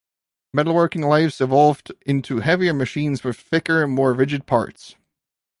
[0.55, 4.95] Metalworking lathes evolved into heavier machines with thicker, more rigid parts.